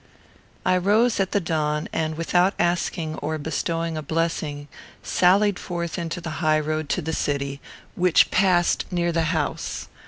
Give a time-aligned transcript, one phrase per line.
[0.65, 4.67] I rose at the dawn, and, without asking or bestowing a blessing,
[5.03, 7.61] sallied forth into the highroad to the city,
[7.93, 9.89] which passed near the house.